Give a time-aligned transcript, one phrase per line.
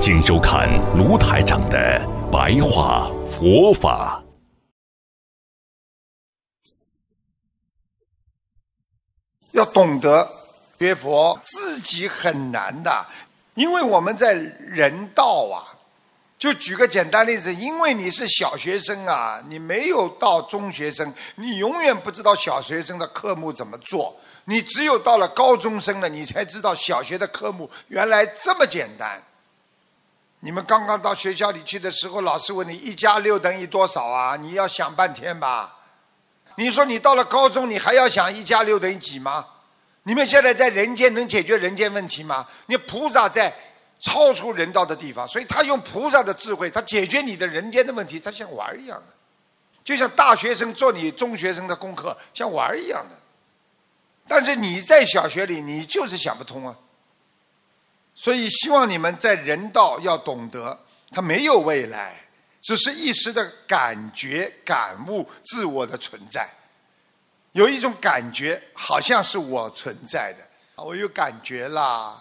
[0.00, 2.00] 请收看卢台长的
[2.30, 4.22] 白话佛法。
[9.50, 10.30] 要懂得
[10.78, 13.06] 学佛，自己很难的，
[13.54, 15.66] 因为我们在人道啊。
[16.38, 24.16] 就举个简单例子，因为你是小学生啊，你没有到中学生，你永远不知道小学生的科目怎么做。
[24.44, 29.20] 你只有到了高中生了，你才知道小学的科目原来这么简单。
[30.40, 34.36] 你们刚刚到学校里去的时候，老师问你一加六等于多少啊？
[34.36, 35.74] 你要想半天吧。
[36.56, 39.44] 你说你到了高中，你还要想一加六等于几吗？
[40.04, 42.46] 你们现在在人间能解决人间问题吗？
[42.66, 43.52] 你菩萨在
[43.98, 49.06] 超出人道的地方，所以他用菩萨的智慧，他解决你的人间的问题，他像玩一样的，
[49.84, 53.16] 就像大学生做你中学生的功课，像玩一样的。
[54.26, 56.76] 但是你在小学里，你就是想不通啊。
[58.20, 60.76] 所以希望你们在人道要懂得，
[61.12, 62.16] 它没有未来，
[62.60, 66.50] 只是一时的感觉、感悟自我的存在。
[67.52, 72.20] 有一种感觉，好像是我存在的，我有感觉啦，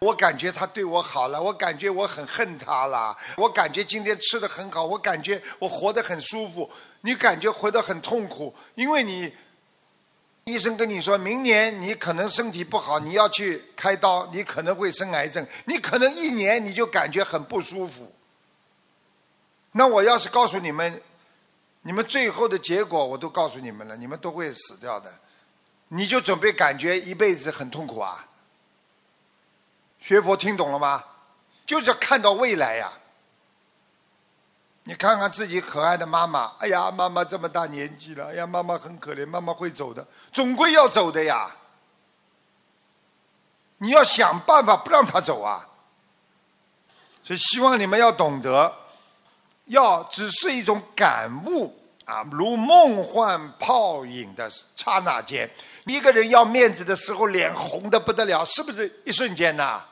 [0.00, 9.32] 我感觉他对我好了，我感觉我很恨他了，我感觉今天吃的很好，我感觉我活得很舒服，你感觉活得很痛苦，因为你。
[10.50, 18.12] 医生跟你说，明年你可能身体不好，你要去开刀，你可能会生癌症，你可能一年你就感觉很不舒服。
[19.72, 21.00] 那我要是告诉你们，
[21.82, 25.14] 你们最后的结果我都告诉你们了，你们都会死掉的，
[25.88, 28.26] 你就准备感觉一辈子很痛苦啊？
[30.00, 31.04] 学佛听懂了吗？
[31.64, 32.92] 就是要看到未来呀。
[34.84, 41.50] 你看看自己可爱的妈妈，哎呀，妈妈这么大年纪了，哎呀，妈妈很可怜，妈妈会走的，总归要走的呀。
[43.78, 45.66] 你要想办法不让她走啊。
[47.22, 48.74] 所以希望你们要懂得，
[49.66, 55.48] 要只是一种感悟啊，如梦幻泡影的刹那间。
[55.84, 59.84] 一个人要面子的时候，脸红的不得了，是不是一瞬间呐？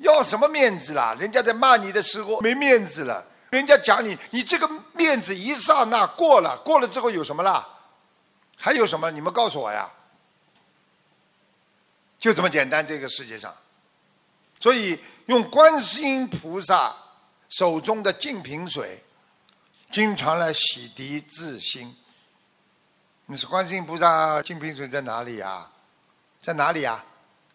[0.00, 1.16] 要什么面子啦？
[1.18, 7.66] 人家在骂你的时候没面子了，人家讲你，你这个面子一刹那过了，过了之后有什么啦？
[8.56, 9.10] 还有什么？
[9.10, 9.90] 你们告诉我呀！
[12.18, 13.54] 就这么简单，这个世界上，
[14.60, 16.94] 所以用观世音菩萨
[17.48, 19.02] 手中的净瓶水，
[19.90, 21.96] 经常来洗涤自心。
[23.26, 25.70] 你说观世音菩萨净瓶水在哪里呀？
[26.42, 27.02] 在哪里呀？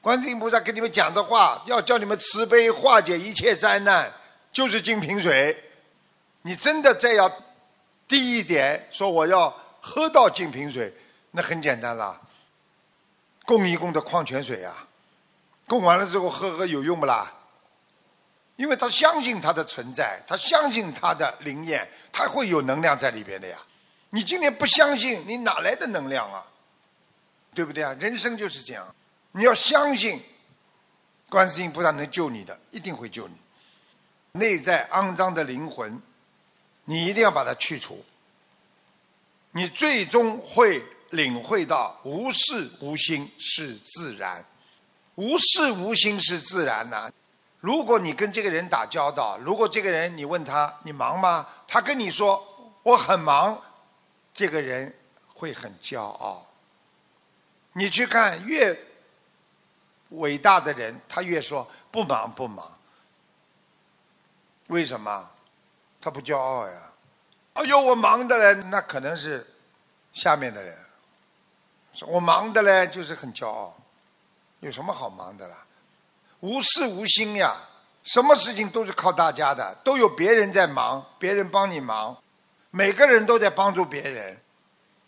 [0.05, 4.13] 观世音菩萨跟你们讲的话，要叫你们慈悲化解一切灾难，
[4.51, 5.63] 就是净瓶水。
[6.43, 7.27] 你真的再要
[8.07, 9.49] 低一点，说我要
[9.81, 10.93] 喝到净瓶水，
[11.31, 12.21] 那很简单了。
[13.45, 14.87] 供一供的矿泉水啊，
[15.65, 17.33] 供完了之后喝喝有用不啦？
[18.57, 23.57] 因为他相信它的存在，他相信它的灵验，它会有能量在里边的呀。
[24.11, 26.45] 你今天不相信，你哪来的能量啊？
[27.55, 27.91] 对不对啊？
[27.99, 28.85] 人生就是这样。
[29.37, 30.23] 你要相信，
[31.29, 33.35] 观世音菩萨能救你的，一定会救你。
[34.31, 36.01] 内在肮脏的灵魂，
[36.85, 38.01] 你一定要把它去除。
[39.51, 44.41] 你最终会领会到无事无心是自然，
[45.15, 47.11] 无事无心是自然呐。
[47.59, 51.45] 如果你跟这个人打交道，如果这个人你问他你忙吗？
[51.67, 53.61] 他跟你说我很忙，
[54.33, 54.95] 这个人
[55.33, 56.47] 会很骄傲。
[57.73, 58.79] 你去看越。
[60.09, 62.71] 伟大的人，他越说不忙不忙，
[64.67, 65.29] 为什么？
[66.01, 66.73] 他不骄傲呀！
[67.53, 69.45] 哎呦，我忙的嘞，那可能是
[70.13, 70.77] 下面的人。
[72.01, 73.75] 我忙的嘞，就是很骄傲。
[74.59, 75.65] 有什么好忙的啦？
[76.41, 77.55] 无事无心呀，
[78.03, 82.15] 什么事情都是靠大家的，都有别人在忙，别人帮你忙，
[82.69, 84.37] 每个人都在帮助别人，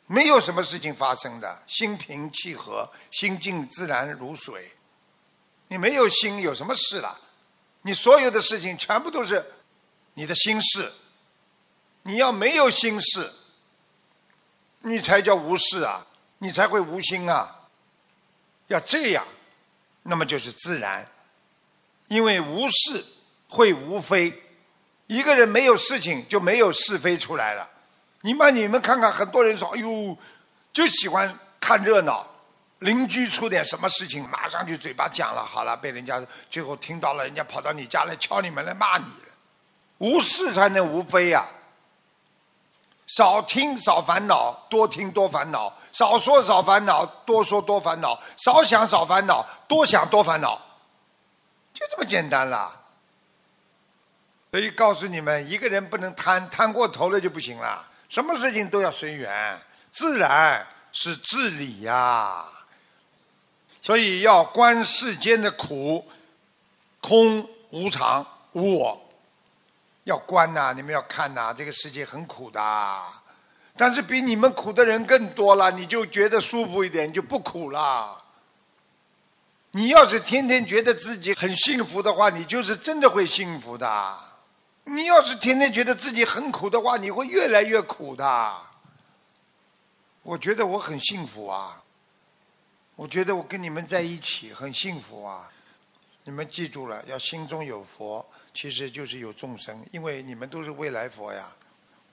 [0.07, 4.71] 没有什么事情发生的，心平气和，心静自然如水。
[5.67, 7.19] 你没有心，有什么事了？
[7.81, 9.45] 你所有的事情全部都是
[10.13, 10.91] 你的心事。
[12.03, 13.33] 你要没有心事，
[14.81, 16.05] 你才叫无事啊！
[16.37, 17.67] 你才会无心啊！
[18.67, 19.25] 要这样，
[20.03, 21.05] 那么就是自然。
[22.07, 23.03] 因为无事
[23.49, 24.41] 会无非。
[25.07, 27.69] 一个人没有事情，就没有是非出来了。
[28.21, 30.17] 你们你们看看，很多人说：“哎呦，
[30.71, 32.25] 就喜欢看热闹。”
[32.79, 39.05] 邻居出点什么事情，马上就嘴巴讲了，好了，被人家最后听到了，人家跑到你家来敲你门来骂你。
[39.97, 41.45] 无事才能无非呀。
[43.07, 50.61] 少听少烦恼，多听多烦恼；少说少烦恼，多说多烦恼；少想少烦恼，多想多烦恼。
[51.73, 52.71] 就这么简单啦。
[54.51, 57.87] 所以告诉你们，一个人不能贪，贪过头了就不行了。
[58.09, 62.45] 什么事情都要随缘，自然是自理呀。
[63.87, 66.05] 所以要观世间的苦，
[66.99, 69.01] 空无常无我，
[70.03, 72.59] 要观呐，你们要看呐，这个世界很苦的，
[73.77, 78.21] 但是比你们苦的人更多了，你就觉得舒服一点，就不苦了。
[79.71, 84.19] 你要是天天觉得自己很幸福的话，你就是真的会幸福的。
[84.83, 88.53] 你要是天天觉得自己很苦的话，你会越来越苦的。
[90.23, 91.81] 我觉得我很幸福啊。
[92.97, 95.49] 我觉得我跟你们在一起很幸福啊！
[96.23, 101.55] 你们记住了，要心中有佛，其实就是有众生，因为你们都是未来佛呀。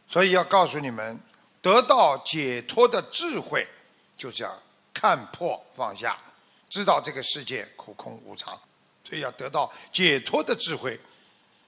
[0.06, 1.18] 所以要告诉你们，
[1.62, 3.66] 得到解脱的智慧，
[4.14, 6.18] 就是要看破放下，
[6.68, 8.60] 知道这个世界苦空无常，
[9.04, 11.00] 所以要得到解脱的智慧。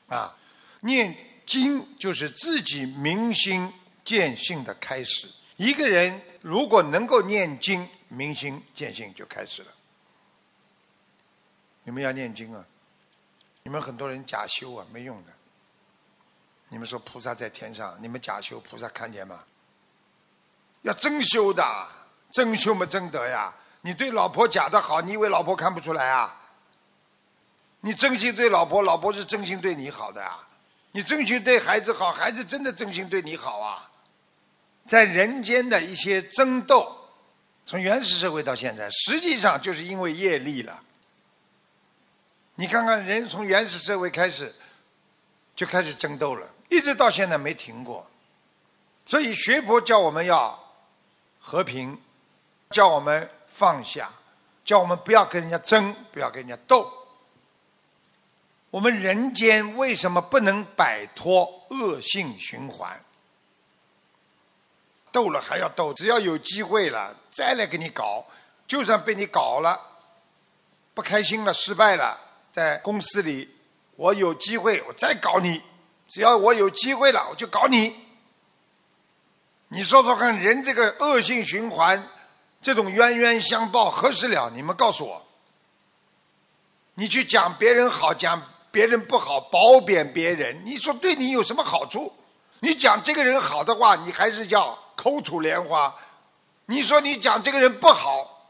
[0.08, 0.36] 啊，
[0.80, 1.16] 念
[1.46, 3.72] 经就是自己明心
[4.04, 5.26] 见性的开始。
[5.56, 9.72] 一个人如果能够念经，明心见性就开始了。
[11.82, 12.64] 你们要念经啊！
[13.62, 15.32] 你们很多人假修啊，没用的。
[16.68, 19.44] 你们说菩萨在天上，你们假修，菩萨看见吗？
[20.82, 21.64] 要真修的，
[22.32, 23.54] 真修嘛真得呀！
[23.80, 26.42] 你对老婆假的好，你以为老婆看不出来啊？
[27.80, 30.46] 你真心对老婆，老婆是真心对你好的啊！
[30.90, 33.90] 你真心对孩子好，孩子真的真心对你好啊！
[34.86, 36.96] 在人间的一些争斗，
[37.64, 40.82] 从原始社会到现在，实际上就是因为业力了。
[42.54, 44.54] 你看看，人从原始社会开始
[45.54, 48.06] 就开始争斗了，一直到现在没停过。
[49.04, 50.58] 所以学佛叫我们要
[51.38, 52.00] 和平，
[52.70, 54.10] 叫我们放下，
[54.64, 56.90] 叫我们不要跟人家争，不要跟人家斗。
[58.70, 63.00] 我们人间为什么不能摆脱恶性循环？
[65.16, 68.22] 斗了还要斗，只要有机会了再来给你搞，
[68.66, 69.80] 就算被你搞了，
[70.92, 72.20] 不开心了、失败了，
[72.52, 73.48] 在公司里，
[73.96, 75.62] 我有机会我再搞你，
[76.06, 77.96] 只要我有机会了我就搞你。
[79.68, 82.06] 你说说看，人这个恶性循环，
[82.60, 84.50] 这种冤冤相报何时了？
[84.50, 85.26] 你们告诉我。
[86.92, 92.12] 你去讲别人好，讲别人不好，褒贬别人，你说对你有什么好处？
[92.66, 94.76] 你讲这个人好的话，你还是叫。
[94.96, 95.94] 口吐莲花，
[96.64, 98.48] 你说你讲这个人不好，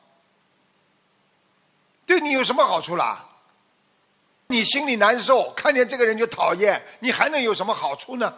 [2.07, 3.29] 对你有什么好处啦？
[4.47, 8.33] 你心里难受，看见这个人就讨厌，你还能有什么好处呢？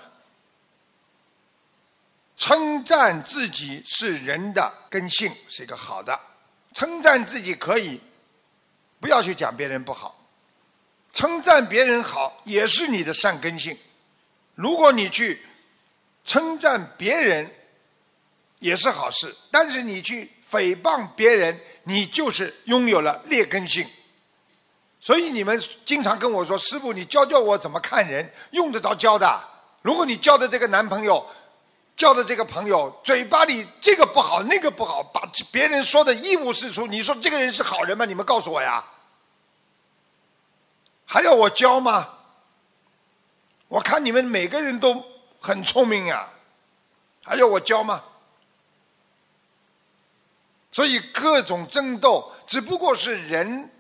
[2.39, 6.19] 称赞自己是人的根性，是一个好的。
[6.73, 8.01] 称赞自己可以，
[9.01, 10.19] 不要去讲别人不好。
[11.13, 13.79] 称赞别人好，也是你的善根性。
[14.55, 15.47] 如果你去
[16.29, 17.51] 称赞别人，
[18.59, 23.89] 也是好事，但是你去诽谤别人，你就是拥有了劣根性。
[25.01, 29.43] 所以你们经常跟我说：“师傅，你教教我怎么看人，用得着教的。
[29.81, 31.27] 如果你交的这个男朋友，
[31.97, 38.05] 交的这个朋友，嘴巴里这个不好那个不好，把别人说的一无是处，你说这个人是好人吗？
[38.05, 38.85] 你们告诉我呀。
[41.07, 42.07] 还要我教吗？
[43.69, 45.03] 我看你们每个人都
[45.41, 46.29] 很聪明呀，
[47.25, 48.03] 还要我教吗？”
[50.71, 53.71] 所以各种争斗，只不过是人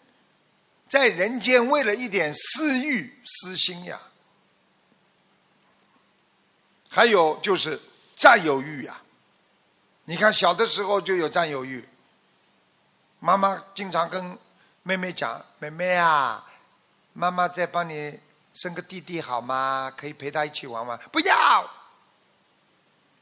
[0.88, 4.00] 在人间为了一点私欲、私心呀。
[6.88, 7.81] 还有就是
[8.17, 9.00] 占有欲呀。
[10.05, 11.87] 你看小的时候就有占有欲，
[13.21, 14.37] 妈妈经常跟
[14.83, 16.50] 妹妹讲：“妹妹啊，
[17.12, 18.19] 妈妈在帮你
[18.55, 19.93] 生个弟弟好吗？
[19.97, 21.69] 可以陪他一起玩玩。”不要，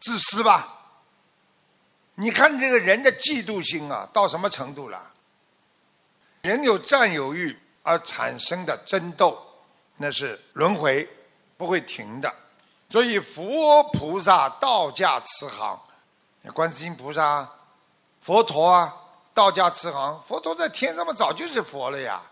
[0.00, 0.72] 自私吧。
[2.14, 5.10] 你看这个人的嫉妒心啊，到什么程度了？
[6.40, 9.38] 人有占有欲而产生的争斗，
[9.96, 11.08] 那是轮回，
[11.56, 12.34] 不会停的。
[12.88, 15.78] 所以佛菩萨道家慈航，
[16.54, 17.46] 观世音菩萨、
[18.22, 18.94] 佛陀啊，
[19.34, 22.22] 道家慈航，佛陀在天上嘛早就是佛了呀。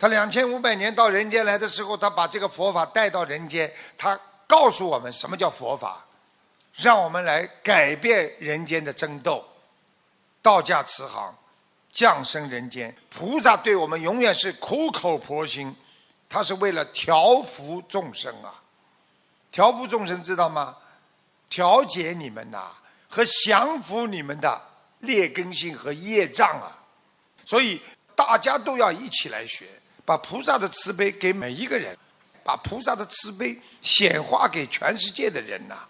[0.00, 6.02] 他两千五百年到人间来的时候，他把这个佛法带到人间，他告诉我们什么叫佛法，
[6.74, 9.44] 让我们来改变人间的争斗。
[10.40, 11.36] 道家慈航，
[11.92, 15.76] 降生人间，菩萨对我们永远是苦口婆心，
[16.30, 18.54] 他是为了调伏众生啊，
[19.52, 20.78] 调伏众生知道吗？
[21.50, 22.70] 调节你们呐，
[23.06, 24.58] 和降服你们的
[25.00, 26.72] 劣根性和业障啊，
[27.44, 27.78] 所以
[28.16, 29.68] 大家都要一起来学。
[30.10, 31.96] 把菩萨的慈悲给每一个人，
[32.42, 35.86] 把菩萨的慈悲显化给全世界的人呐。